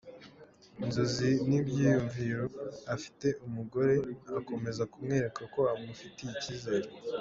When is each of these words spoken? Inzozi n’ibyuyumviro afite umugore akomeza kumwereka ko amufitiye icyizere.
Inzozi 0.83 1.29
n’ibyuyumviro 1.47 2.45
afite 2.95 3.27
umugore 3.47 3.93
akomeza 4.39 4.83
kumwereka 4.93 5.41
ko 5.53 5.61
amufitiye 5.73 6.31
icyizere. 6.35 6.87